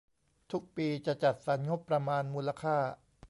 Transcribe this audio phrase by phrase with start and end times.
[0.51, 2.77] ทุกปีจะจัดสรรงบประมาณมูลค่า